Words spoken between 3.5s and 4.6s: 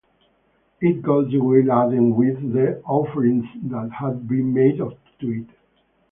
that have been